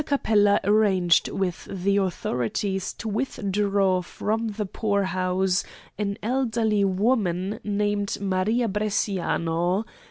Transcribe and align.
Capella 0.03 0.59
arranged 0.63 1.29
with 1.29 1.65
the 1.69 1.97
authorities 1.97 2.91
to 2.93 3.07
withdraw 3.07 4.01
from 4.01 4.47
the 4.47 4.65
poorhouse 4.65 5.63
an 5.95 6.17
elderly 6.23 6.83
woman 6.83 7.59
named 7.63 8.17
Maria 8.19 8.67
Bresciano. 8.67 9.85